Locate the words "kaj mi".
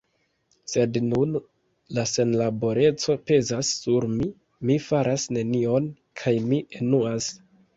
6.23-6.65